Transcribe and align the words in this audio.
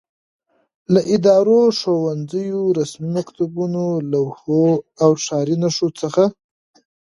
له 0.93 0.99
ادارو، 1.15 1.59
ښوونځیو، 1.79 2.61
رسمي 2.79 3.09
مکتوبونو، 3.15 3.85
لوحو 4.11 4.63
او 5.03 5.11
ښاري 5.23 5.55
نښو 5.61 5.87
څخه 6.01 6.23